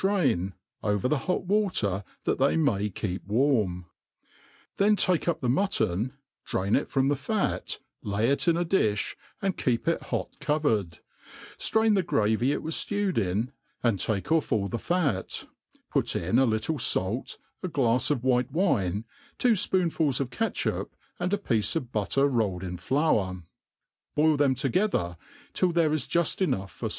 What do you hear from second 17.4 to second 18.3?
a glafs of